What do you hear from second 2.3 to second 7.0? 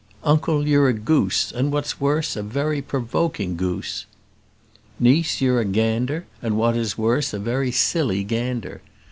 a very provoking goose." "Niece, you're a gander; and what is